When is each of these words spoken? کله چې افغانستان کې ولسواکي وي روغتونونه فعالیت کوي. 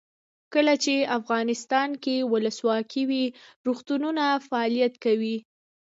کله 0.53 0.73
چې 0.83 0.93
افغانستان 1.19 1.89
کې 2.03 2.15
ولسواکي 2.31 3.03
وي 3.09 3.23
روغتونونه 3.65 4.23
فعالیت 4.47 4.93
کوي. 5.03 5.37